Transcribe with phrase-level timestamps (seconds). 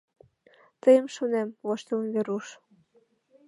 [0.81, 2.47] Тыйым шонем,— воштылын Веруш...